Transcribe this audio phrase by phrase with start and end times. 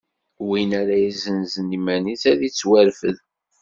[0.47, 3.17] Win ara yessanzen iman-is ad ittwarfed.